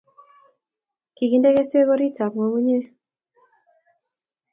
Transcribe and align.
Kiginde 1.15 1.49
keswek 1.55 1.89
orotitab 1.93 2.31
ngungunyek 2.35 2.85